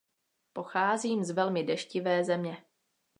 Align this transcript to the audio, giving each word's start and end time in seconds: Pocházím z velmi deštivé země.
Pocházím 0.53 1.23
z 1.23 1.31
velmi 1.31 1.63
deštivé 1.63 2.23
země. 2.23 2.63